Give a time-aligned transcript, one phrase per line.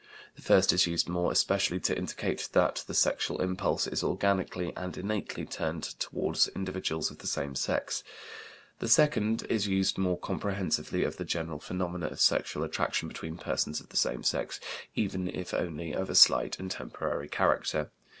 [0.35, 4.97] The first is used more especially to indicate that the sexual impulse is organically and
[4.97, 8.03] innately turned toward individuals of the same sex.
[8.79, 13.79] The second is used more comprehensively of the general phenomena of sexual attraction between persons
[13.79, 14.59] of the same sex,
[14.95, 17.91] even if only of a slight and temporary character.